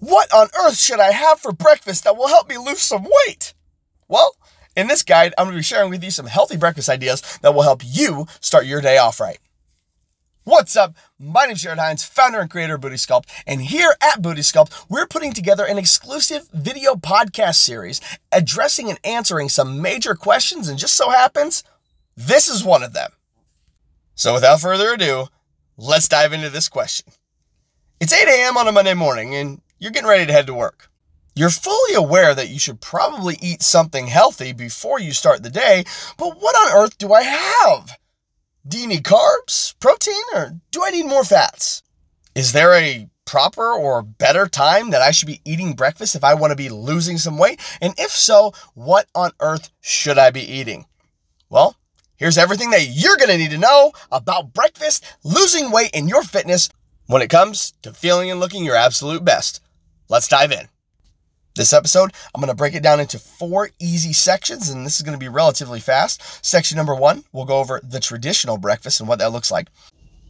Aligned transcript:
What 0.00 0.32
on 0.32 0.48
earth 0.60 0.78
should 0.78 1.00
I 1.00 1.10
have 1.10 1.40
for 1.40 1.52
breakfast 1.52 2.04
that 2.04 2.16
will 2.16 2.28
help 2.28 2.48
me 2.48 2.56
lose 2.56 2.80
some 2.80 3.04
weight? 3.26 3.52
Well, 4.06 4.36
in 4.76 4.86
this 4.86 5.02
guide, 5.02 5.34
I'm 5.36 5.46
going 5.46 5.54
to 5.54 5.58
be 5.58 5.62
sharing 5.64 5.90
with 5.90 6.04
you 6.04 6.12
some 6.12 6.26
healthy 6.26 6.56
breakfast 6.56 6.88
ideas 6.88 7.38
that 7.42 7.52
will 7.52 7.62
help 7.62 7.82
you 7.84 8.26
start 8.40 8.66
your 8.66 8.80
day 8.80 8.96
off 8.96 9.18
right. 9.18 9.38
What's 10.44 10.76
up? 10.76 10.94
My 11.18 11.44
name 11.44 11.56
is 11.56 11.62
Jared 11.62 11.80
Hines, 11.80 12.04
founder 12.04 12.38
and 12.38 12.48
creator 12.48 12.76
of 12.76 12.80
Booty 12.80 12.94
Sculpt, 12.94 13.28
and 13.46 13.60
here 13.60 13.96
at 14.00 14.22
Booty 14.22 14.40
Sculpt, 14.40 14.86
we're 14.88 15.06
putting 15.06 15.32
together 15.32 15.66
an 15.66 15.76
exclusive 15.76 16.48
video 16.54 16.94
podcast 16.94 17.56
series 17.56 18.00
addressing 18.32 18.88
and 18.88 19.00
answering 19.04 19.50
some 19.50 19.82
major 19.82 20.14
questions, 20.14 20.68
and 20.68 20.78
just 20.78 20.94
so 20.94 21.10
happens, 21.10 21.64
this 22.16 22.48
is 22.48 22.64
one 22.64 22.82
of 22.82 22.94
them. 22.94 23.10
So 24.14 24.32
without 24.32 24.60
further 24.60 24.92
ado, 24.92 25.26
let's 25.76 26.08
dive 26.08 26.32
into 26.32 26.48
this 26.48 26.68
question. 26.68 27.12
It's 28.00 28.12
8 28.12 28.26
a.m. 28.26 28.56
on 28.56 28.68
a 28.68 28.72
Monday 28.72 28.94
morning, 28.94 29.34
and 29.34 29.60
you're 29.78 29.92
getting 29.92 30.08
ready 30.08 30.26
to 30.26 30.32
head 30.32 30.46
to 30.46 30.54
work. 30.54 30.90
You're 31.34 31.50
fully 31.50 31.94
aware 31.94 32.34
that 32.34 32.48
you 32.48 32.58
should 32.58 32.80
probably 32.80 33.38
eat 33.40 33.62
something 33.62 34.08
healthy 34.08 34.52
before 34.52 34.98
you 34.98 35.12
start 35.12 35.42
the 35.42 35.50
day, 35.50 35.84
but 36.16 36.40
what 36.40 36.56
on 36.56 36.82
earth 36.82 36.98
do 36.98 37.12
I 37.12 37.22
have? 37.22 37.96
Do 38.66 38.76
you 38.78 38.88
need 38.88 39.04
carbs, 39.04 39.78
protein, 39.78 40.22
or 40.34 40.60
do 40.72 40.82
I 40.84 40.90
need 40.90 41.06
more 41.06 41.24
fats? 41.24 41.82
Is 42.34 42.52
there 42.52 42.74
a 42.74 43.08
proper 43.24 43.72
or 43.72 44.02
better 44.02 44.48
time 44.48 44.90
that 44.90 45.02
I 45.02 45.10
should 45.10 45.28
be 45.28 45.40
eating 45.44 45.74
breakfast 45.74 46.14
if 46.14 46.24
I 46.24 46.34
want 46.34 46.50
to 46.50 46.56
be 46.56 46.68
losing 46.68 47.18
some 47.18 47.38
weight? 47.38 47.60
And 47.80 47.94
if 47.98 48.10
so, 48.10 48.52
what 48.74 49.06
on 49.14 49.30
earth 49.38 49.70
should 49.80 50.18
I 50.18 50.30
be 50.30 50.40
eating? 50.40 50.86
Well, 51.48 51.76
here's 52.16 52.36
everything 52.36 52.70
that 52.70 52.88
you're 52.90 53.16
going 53.16 53.30
to 53.30 53.38
need 53.38 53.52
to 53.52 53.58
know 53.58 53.92
about 54.10 54.54
breakfast, 54.54 55.04
losing 55.22 55.70
weight, 55.70 55.90
and 55.94 56.08
your 56.08 56.22
fitness 56.22 56.68
when 57.06 57.22
it 57.22 57.30
comes 57.30 57.74
to 57.82 57.92
feeling 57.92 58.30
and 58.30 58.40
looking 58.40 58.64
your 58.64 58.76
absolute 58.76 59.24
best. 59.24 59.60
Let's 60.10 60.28
dive 60.28 60.52
in. 60.52 60.68
This 61.54 61.74
episode, 61.74 62.12
I'm 62.34 62.40
going 62.40 62.48
to 62.48 62.54
break 62.54 62.74
it 62.74 62.82
down 62.82 62.98
into 62.98 63.18
four 63.18 63.68
easy 63.78 64.14
sections, 64.14 64.70
and 64.70 64.86
this 64.86 64.96
is 64.96 65.02
going 65.02 65.18
to 65.18 65.22
be 65.22 65.28
relatively 65.28 65.80
fast. 65.80 66.44
Section 66.44 66.76
number 66.76 66.94
one, 66.94 67.24
we'll 67.32 67.44
go 67.44 67.58
over 67.58 67.80
the 67.82 68.00
traditional 68.00 68.56
breakfast 68.56 69.00
and 69.00 69.08
what 69.08 69.18
that 69.18 69.32
looks 69.32 69.50
like. 69.50 69.68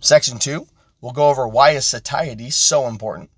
Section 0.00 0.38
two, 0.38 0.66
we'll 1.00 1.12
go 1.12 1.28
over 1.28 1.46
why 1.46 1.70
is 1.70 1.86
satiety 1.86 2.50
so 2.50 2.88
important. 2.88 3.30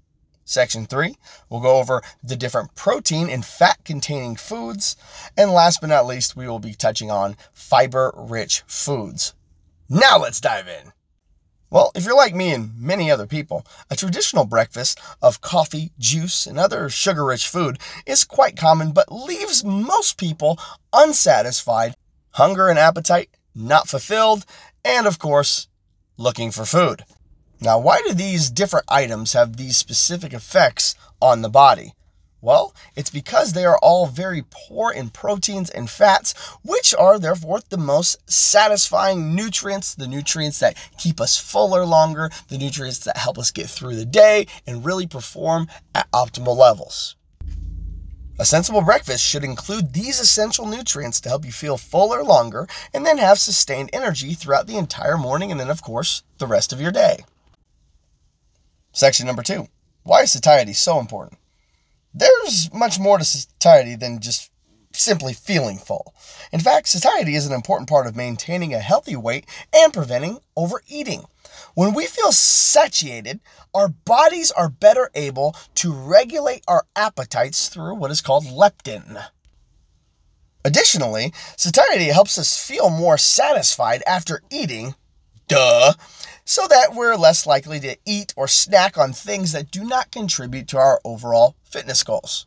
Section 0.47 0.87
three, 0.87 1.17
we'll 1.51 1.61
go 1.61 1.79
over 1.79 2.01
the 2.25 2.37
different 2.37 2.75
protein 2.75 3.29
and 3.29 3.45
fat 3.45 3.85
containing 3.85 4.37
foods. 4.37 4.97
And 5.37 5.51
last 5.51 5.83
but 5.83 5.89
not 5.89 6.07
least, 6.07 6.37
we 6.37 6.49
will 6.49 6.59
be 6.59 6.73
touching 6.73 7.11
on 7.11 7.37
fiber 7.53 8.15
rich 8.17 8.63
foods. 8.67 9.35
Now 9.91 10.19
let's 10.19 10.41
dive 10.41 10.69
in. 10.69 10.93
Well, 11.71 11.93
if 11.95 12.05
you're 12.05 12.17
like 12.17 12.35
me 12.35 12.53
and 12.53 12.77
many 12.77 13.13
other 13.13 13.29
people, 13.29 13.65
a 13.89 13.97
traditional 13.97 14.45
breakfast 14.45 14.99
of 15.23 15.41
coffee, 15.41 15.93
juice, 16.01 16.45
and 16.47 16.59
other 16.59 16.89
sugar 16.89 17.25
rich 17.25 17.47
food 17.47 17.79
is 18.05 18.25
quite 18.25 18.57
common 18.57 18.91
but 18.91 19.13
leaves 19.13 19.65
most 19.65 20.19
people 20.19 20.59
unsatisfied, 20.93 21.95
hunger 22.33 22.69
and 22.69 22.79
appetite 22.79 23.31
not 23.55 23.89
fulfilled, 23.89 24.45
and 24.85 25.07
of 25.07 25.19
course, 25.19 25.69
looking 26.17 26.51
for 26.51 26.65
food. 26.65 27.05
Now, 27.61 27.79
why 27.79 28.01
do 28.03 28.15
these 28.15 28.51
different 28.51 28.87
items 28.89 29.35
have 29.35 29.57
these 29.57 29.77
specific 29.77 30.33
effects 30.33 30.95
on 31.21 31.43
the 31.43 31.51
body? 31.51 31.93
Well, 32.43 32.75
it's 32.97 33.11
because 33.11 33.53
they 33.53 33.67
are 33.67 33.79
all 33.79 34.07
very 34.07 34.45
poor 34.51 34.93
in 34.93 35.11
proteins 35.11 35.69
and 35.69 35.91
fats, 35.91 36.33
which 36.65 36.95
are 36.95 37.19
therefore 37.19 37.61
the 37.69 37.77
most 37.77 38.19
satisfying 38.31 39.35
nutrients, 39.35 39.95
the 39.95 40.09
nutrients 40.09 40.59
that 40.61 40.77
keep 40.99 41.21
us 41.21 41.37
fuller 41.39 41.85
longer, 41.85 42.31
the 42.49 42.57
nutrients 42.57 43.01
that 43.01 43.19
help 43.19 43.39
us 43.39 43.51
get 43.51 43.67
through 43.69 43.97
the 43.97 44.07
day 44.07 44.47
and 44.67 44.87
really 44.87 45.07
perform 45.07 45.69
at 45.95 46.11
optimal 46.13 46.57
levels. 46.57 47.17
A 48.39 48.47
sensible 48.47 48.81
breakfast 48.81 49.23
should 49.23 49.45
include 49.45 49.93
these 49.93 50.19
essential 50.19 50.67
nutrients 50.67 51.21
to 51.21 51.29
help 51.29 51.45
you 51.45 51.53
feel 51.53 51.77
fuller 51.77 52.25
longer 52.25 52.67
and 52.95 53.05
then 53.05 53.19
have 53.19 53.39
sustained 53.39 53.91
energy 53.93 54.33
throughout 54.33 54.67
the 54.67 54.79
entire 54.79 55.19
morning 55.19 55.51
and 55.51 55.61
then, 55.61 55.69
of 55.69 55.83
course, 55.83 56.23
the 56.39 56.47
rest 56.47 56.73
of 56.73 56.81
your 56.81 56.91
day. 56.91 57.19
Section 58.93 59.27
number 59.27 59.43
two 59.43 59.69
Why 60.05 60.23
is 60.23 60.33
satiety 60.33 60.73
so 60.73 60.99
important? 60.99 61.40
There's 62.13 62.73
much 62.73 62.99
more 62.99 63.19
to 63.19 63.25
satiety 63.25 63.95
than 63.97 64.21
just 64.21 64.51
simply 64.93 65.33
feeling 65.33 65.79
full. 65.79 66.15
In 66.53 66.61
fact, 66.61 66.89
satiety 66.89 67.35
is 67.35 67.47
an 67.47 67.53
important 67.53 67.89
part 67.89 68.07
of 68.07 68.17
maintaining 68.17 68.75
a 68.75 68.81
healthy 68.81 69.17
weight 69.17 69.47
and 69.73 69.93
preventing 69.93 70.39
overeating. 70.57 71.25
When 71.75 71.95
we 71.95 72.07
feel 72.07 72.33
satiated, 72.33 73.41
our 73.73 73.89
bodies 73.89 74.51
are 74.51 74.69
better 74.69 75.11
able 75.15 75.55
to 75.77 75.93
regulate 75.93 76.65
our 76.67 76.87
appetites 76.97 77.69
through 77.69 77.95
what 77.95 78.11
is 78.11 78.21
called 78.21 78.45
leptin. 78.45 79.25
Additionally, 80.65 81.33
satiety 81.57 82.07
helps 82.07 82.37
us 82.37 82.63
feel 82.63 82.91
more 82.91 83.17
satisfied 83.17 84.03
after 84.07 84.43
eating, 84.51 84.95
duh, 85.49 85.95
so 86.51 86.67
that 86.67 86.97
we're 86.97 87.15
less 87.15 87.47
likely 87.47 87.79
to 87.79 87.97
eat 88.05 88.35
or 88.37 88.49
snack 88.49 88.99
on 88.99 89.13
things 89.13 89.53
that 89.53 89.71
do 89.71 89.85
not 89.85 90.11
contribute 90.11 90.67
to 90.67 90.77
our 90.77 91.01
overall 91.05 91.55
fitness 91.63 92.03
goals. 92.03 92.45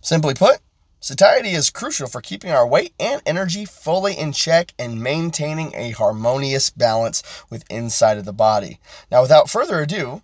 Simply 0.00 0.34
put, 0.34 0.58
satiety 0.98 1.50
is 1.50 1.70
crucial 1.70 2.08
for 2.08 2.20
keeping 2.20 2.50
our 2.50 2.66
weight 2.66 2.92
and 2.98 3.22
energy 3.24 3.64
fully 3.66 4.18
in 4.18 4.32
check 4.32 4.74
and 4.80 5.00
maintaining 5.00 5.72
a 5.76 5.92
harmonious 5.92 6.70
balance 6.70 7.22
with 7.48 7.62
inside 7.70 8.18
of 8.18 8.24
the 8.24 8.32
body. 8.32 8.80
Now, 9.12 9.22
without 9.22 9.48
further 9.48 9.80
ado, 9.80 10.22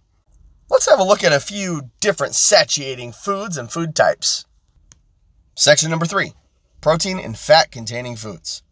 let's 0.68 0.90
have 0.90 0.98
a 0.98 1.04
look 1.04 1.22
at 1.22 1.32
a 1.32 1.38
few 1.38 1.90
different 2.00 2.34
satiating 2.34 3.12
foods 3.12 3.56
and 3.56 3.70
food 3.70 3.94
types. 3.94 4.46
Section 5.54 5.90
number 5.90 6.06
three 6.06 6.32
protein 6.80 7.20
and 7.20 7.38
fat 7.38 7.70
containing 7.70 8.16
foods. 8.16 8.64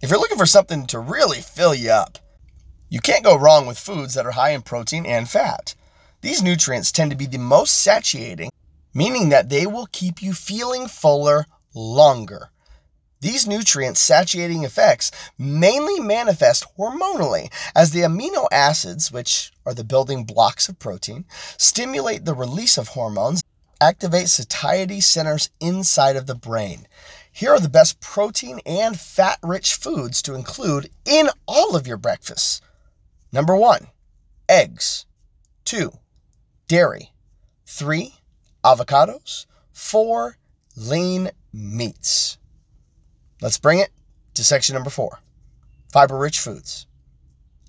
If 0.00 0.10
you're 0.10 0.20
looking 0.20 0.38
for 0.38 0.46
something 0.46 0.86
to 0.86 1.00
really 1.00 1.40
fill 1.40 1.74
you 1.74 1.90
up, 1.90 2.18
you 2.94 3.00
can't 3.00 3.24
go 3.24 3.36
wrong 3.36 3.66
with 3.66 3.76
foods 3.76 4.14
that 4.14 4.24
are 4.24 4.38
high 4.38 4.50
in 4.50 4.62
protein 4.62 5.04
and 5.04 5.28
fat. 5.28 5.74
These 6.20 6.44
nutrients 6.44 6.92
tend 6.92 7.10
to 7.10 7.16
be 7.16 7.26
the 7.26 7.38
most 7.38 7.72
satiating, 7.72 8.50
meaning 8.94 9.30
that 9.30 9.48
they 9.48 9.66
will 9.66 9.88
keep 9.90 10.22
you 10.22 10.32
feeling 10.32 10.86
fuller 10.86 11.46
longer. 11.74 12.50
These 13.20 13.48
nutrient 13.48 13.96
satiating 13.98 14.62
effects 14.62 15.10
mainly 15.36 15.98
manifest 15.98 16.66
hormonally 16.78 17.52
as 17.74 17.90
the 17.90 18.02
amino 18.02 18.46
acids, 18.52 19.10
which 19.10 19.50
are 19.66 19.74
the 19.74 19.82
building 19.82 20.22
blocks 20.22 20.68
of 20.68 20.78
protein, 20.78 21.24
stimulate 21.58 22.24
the 22.24 22.32
release 22.32 22.78
of 22.78 22.86
hormones, 22.86 23.42
activate 23.80 24.28
satiety 24.28 25.00
centers 25.00 25.50
inside 25.58 26.14
of 26.14 26.28
the 26.28 26.36
brain. 26.36 26.86
Here 27.32 27.50
are 27.50 27.58
the 27.58 27.68
best 27.68 27.98
protein 27.98 28.60
and 28.64 28.96
fat 28.96 29.40
rich 29.42 29.74
foods 29.74 30.22
to 30.22 30.34
include 30.36 30.90
in 31.04 31.28
all 31.48 31.74
of 31.74 31.88
your 31.88 31.96
breakfasts. 31.96 32.60
Number 33.34 33.56
one, 33.56 33.88
eggs. 34.48 35.06
Two, 35.64 35.90
dairy. 36.68 37.12
Three, 37.66 38.14
avocados. 38.62 39.46
Four, 39.72 40.38
lean 40.76 41.32
meats. 41.52 42.38
Let's 43.42 43.58
bring 43.58 43.80
it 43.80 43.90
to 44.34 44.44
section 44.44 44.74
number 44.74 44.88
four 44.88 45.18
fiber 45.92 46.16
rich 46.16 46.38
foods. 46.38 46.86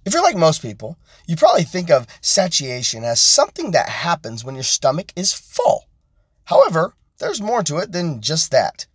If 0.05 0.13
you're 0.13 0.21
like 0.21 0.37
most 0.37 0.61
people, 0.61 0.99
you 1.25 1.35
probably 1.35 1.63
think 1.63 1.89
of 1.89 2.05
satiation 2.21 3.03
as 3.03 3.19
something 3.19 3.71
that 3.71 3.89
happens 3.89 4.43
when 4.43 4.53
your 4.53 4.63
stomach 4.63 5.13
is 5.15 5.33
full. 5.33 5.85
However, 6.43 6.93
there's 7.17 7.41
more 7.41 7.63
to 7.63 7.77
it 7.77 7.91
than 7.91 8.21
just 8.21 8.51
that. 8.51 8.85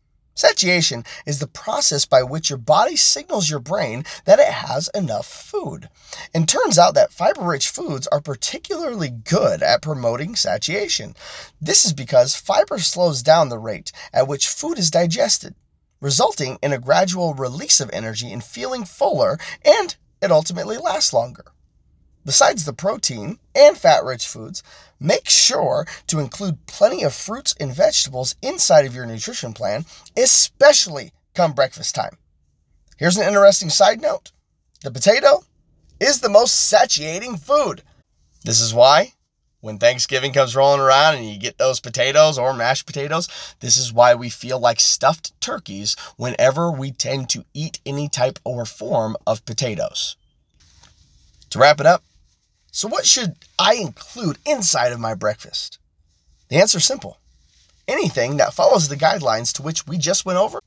Satiation 0.40 1.04
is 1.26 1.38
the 1.38 1.46
process 1.46 2.06
by 2.06 2.22
which 2.22 2.48
your 2.48 2.58
body 2.58 2.96
signals 2.96 3.50
your 3.50 3.58
brain 3.58 4.06
that 4.24 4.38
it 4.38 4.48
has 4.48 4.88
enough 4.94 5.26
food. 5.26 5.90
And 6.32 6.48
turns 6.48 6.78
out 6.78 6.94
that 6.94 7.12
fiber 7.12 7.42
rich 7.42 7.68
foods 7.68 8.06
are 8.06 8.22
particularly 8.22 9.10
good 9.10 9.62
at 9.62 9.82
promoting 9.82 10.34
satiation. 10.36 11.14
This 11.60 11.84
is 11.84 11.92
because 11.92 12.36
fiber 12.36 12.78
slows 12.78 13.22
down 13.22 13.50
the 13.50 13.58
rate 13.58 13.92
at 14.14 14.28
which 14.28 14.48
food 14.48 14.78
is 14.78 14.90
digested, 14.90 15.56
resulting 16.00 16.58
in 16.62 16.72
a 16.72 16.78
gradual 16.78 17.34
release 17.34 17.78
of 17.78 17.90
energy 17.92 18.32
and 18.32 18.42
feeling 18.42 18.86
fuller, 18.86 19.38
and 19.62 19.94
it 20.22 20.32
ultimately 20.32 20.78
lasts 20.78 21.12
longer. 21.12 21.44
Besides 22.30 22.64
the 22.64 22.72
protein 22.72 23.40
and 23.56 23.76
fat 23.76 24.04
rich 24.04 24.28
foods, 24.28 24.62
make 25.00 25.28
sure 25.28 25.84
to 26.06 26.20
include 26.20 26.64
plenty 26.66 27.02
of 27.02 27.12
fruits 27.12 27.56
and 27.58 27.74
vegetables 27.74 28.36
inside 28.40 28.86
of 28.86 28.94
your 28.94 29.04
nutrition 29.04 29.52
plan, 29.52 29.84
especially 30.16 31.10
come 31.34 31.54
breakfast 31.54 31.96
time. 31.96 32.18
Here's 32.98 33.16
an 33.16 33.26
interesting 33.26 33.68
side 33.68 34.00
note 34.00 34.30
the 34.84 34.92
potato 34.92 35.42
is 35.98 36.20
the 36.20 36.28
most 36.28 36.54
satiating 36.54 37.36
food. 37.36 37.82
This 38.44 38.60
is 38.60 38.72
why 38.72 39.14
when 39.60 39.78
Thanksgiving 39.78 40.32
comes 40.32 40.54
rolling 40.54 40.80
around 40.80 41.16
and 41.16 41.28
you 41.28 41.36
get 41.36 41.58
those 41.58 41.80
potatoes 41.80 42.38
or 42.38 42.54
mashed 42.54 42.86
potatoes, 42.86 43.28
this 43.58 43.76
is 43.76 43.92
why 43.92 44.14
we 44.14 44.28
feel 44.28 44.60
like 44.60 44.78
stuffed 44.78 45.32
turkeys 45.40 45.96
whenever 46.16 46.70
we 46.70 46.92
tend 46.92 47.28
to 47.30 47.44
eat 47.54 47.80
any 47.84 48.08
type 48.08 48.38
or 48.44 48.64
form 48.64 49.16
of 49.26 49.44
potatoes. 49.44 50.16
To 51.48 51.58
wrap 51.58 51.80
it 51.80 51.86
up, 51.86 52.04
so, 52.72 52.88
what 52.88 53.06
should 53.06 53.36
I 53.58 53.74
include 53.74 54.38
inside 54.46 54.92
of 54.92 55.00
my 55.00 55.14
breakfast? 55.14 55.78
The 56.48 56.56
answer 56.56 56.78
is 56.78 56.84
simple 56.84 57.18
anything 57.88 58.36
that 58.36 58.54
follows 58.54 58.88
the 58.88 58.96
guidelines 58.96 59.52
to 59.52 59.62
which 59.62 59.86
we 59.86 59.98
just 59.98 60.24
went 60.24 60.38
over 60.38 60.60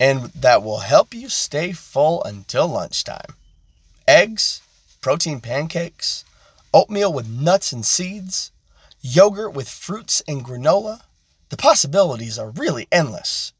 and 0.00 0.24
that 0.32 0.62
will 0.62 0.80
help 0.80 1.14
you 1.14 1.28
stay 1.28 1.72
full 1.72 2.22
until 2.24 2.66
lunchtime. 2.66 3.34
Eggs, 4.06 4.60
protein 5.00 5.40
pancakes, 5.40 6.24
oatmeal 6.74 7.12
with 7.12 7.28
nuts 7.28 7.72
and 7.72 7.86
seeds, 7.86 8.50
yogurt 9.00 9.54
with 9.54 9.68
fruits 9.68 10.22
and 10.26 10.44
granola. 10.44 11.02
The 11.48 11.56
possibilities 11.56 12.38
are 12.38 12.50
really 12.50 12.88
endless. 12.90 13.52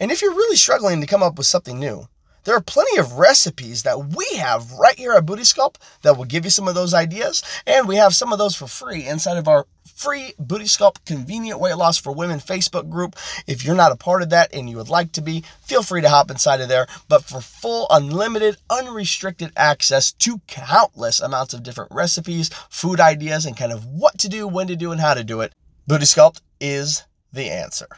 And 0.00 0.10
if 0.10 0.22
you're 0.22 0.34
really 0.34 0.56
struggling 0.56 1.00
to 1.00 1.06
come 1.06 1.22
up 1.22 1.36
with 1.36 1.46
something 1.46 1.78
new, 1.78 2.08
there 2.44 2.54
are 2.54 2.62
plenty 2.62 2.98
of 2.98 3.12
recipes 3.12 3.82
that 3.82 3.98
we 3.98 4.24
have 4.36 4.70
right 4.72 4.96
here 4.96 5.12
at 5.12 5.26
Booty 5.26 5.42
Sculpt 5.42 5.76
that 6.02 6.16
will 6.16 6.24
give 6.24 6.44
you 6.44 6.50
some 6.50 6.68
of 6.68 6.74
those 6.74 6.94
ideas. 6.94 7.42
And 7.66 7.88
we 7.88 7.96
have 7.96 8.14
some 8.14 8.32
of 8.32 8.38
those 8.38 8.54
for 8.54 8.66
free 8.66 9.06
inside 9.06 9.38
of 9.38 9.48
our 9.48 9.66
free 9.94 10.34
Booty 10.38 10.64
Sculpt 10.64 11.04
Convenient 11.06 11.60
Weight 11.60 11.76
Loss 11.76 11.98
for 11.98 12.12
Women 12.12 12.40
Facebook 12.40 12.90
group. 12.90 13.16
If 13.46 13.64
you're 13.64 13.74
not 13.74 13.92
a 13.92 13.96
part 13.96 14.22
of 14.22 14.30
that 14.30 14.52
and 14.52 14.68
you 14.68 14.76
would 14.76 14.88
like 14.88 15.12
to 15.12 15.22
be, 15.22 15.44
feel 15.62 15.82
free 15.82 16.02
to 16.02 16.08
hop 16.08 16.30
inside 16.30 16.60
of 16.60 16.68
there. 16.68 16.86
But 17.08 17.24
for 17.24 17.40
full, 17.40 17.86
unlimited, 17.90 18.58
unrestricted 18.68 19.52
access 19.56 20.12
to 20.12 20.40
countless 20.46 21.20
amounts 21.20 21.54
of 21.54 21.62
different 21.62 21.92
recipes, 21.92 22.50
food 22.68 23.00
ideas, 23.00 23.46
and 23.46 23.56
kind 23.56 23.72
of 23.72 23.86
what 23.86 24.18
to 24.18 24.28
do, 24.28 24.46
when 24.46 24.66
to 24.66 24.76
do, 24.76 24.92
and 24.92 25.00
how 25.00 25.14
to 25.14 25.24
do 25.24 25.40
it, 25.40 25.52
Booty 25.86 26.04
Sculpt 26.04 26.40
is 26.60 27.04
the 27.32 27.50
answer. 27.50 27.88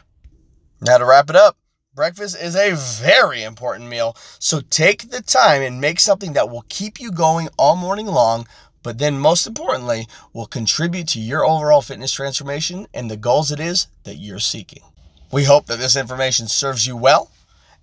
Now 0.81 0.97
to 0.99 1.05
wrap 1.05 1.29
it 1.29 1.35
up. 1.35 1.57
Breakfast 1.97 2.37
is 2.39 2.55
a 2.55 2.75
very 3.03 3.41
important 3.41 3.89
meal, 3.89 4.15
so 4.37 4.61
take 4.61 5.09
the 5.09 5.19
time 5.19 5.63
and 5.63 5.81
make 5.81 5.99
something 5.99 6.33
that 6.33 6.47
will 6.47 6.63
keep 6.69 6.99
you 6.99 7.11
going 7.11 7.49
all 7.57 7.75
morning 7.75 8.05
long, 8.05 8.45
but 8.83 8.99
then 8.99 9.17
most 9.17 9.47
importantly, 9.47 10.07
will 10.31 10.45
contribute 10.45 11.07
to 11.07 11.19
your 11.19 11.43
overall 11.43 11.81
fitness 11.81 12.11
transformation 12.13 12.85
and 12.93 13.09
the 13.09 13.17
goals 13.17 13.51
it 13.51 13.59
is 13.59 13.87
that 14.03 14.17
you're 14.17 14.37
seeking. 14.37 14.83
We 15.31 15.45
hope 15.45 15.65
that 15.65 15.79
this 15.79 15.95
information 15.95 16.47
serves 16.47 16.85
you 16.85 16.95
well 16.95 17.31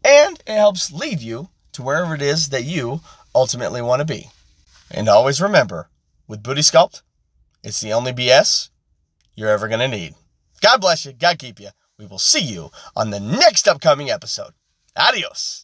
and 0.04 0.40
it 0.46 0.58
helps 0.58 0.92
lead 0.92 1.18
you 1.18 1.48
to 1.72 1.82
wherever 1.82 2.14
it 2.14 2.22
is 2.22 2.50
that 2.50 2.62
you 2.62 3.00
ultimately 3.34 3.82
want 3.82 3.98
to 3.98 4.04
be. 4.04 4.28
And 4.92 5.08
always 5.08 5.42
remember, 5.42 5.88
with 6.28 6.40
Booty 6.40 6.60
Sculpt, 6.60 7.02
it's 7.64 7.80
the 7.80 7.92
only 7.92 8.12
BS 8.12 8.68
you're 9.34 9.48
ever 9.48 9.66
going 9.66 9.80
to 9.80 9.88
need. 9.88 10.14
God 10.60 10.80
bless 10.80 11.04
you. 11.04 11.12
God 11.14 11.36
keep 11.40 11.58
you. 11.58 11.70
We 11.98 12.06
will 12.06 12.18
see 12.18 12.40
you 12.40 12.70
on 12.96 13.10
the 13.10 13.20
next 13.20 13.68
upcoming 13.68 14.10
episode. 14.10 14.52
Adios. 14.96 15.63